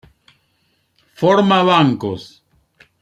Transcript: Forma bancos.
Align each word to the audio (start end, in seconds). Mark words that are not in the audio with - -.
Forma 1.23 1.61
bancos. 1.71 2.23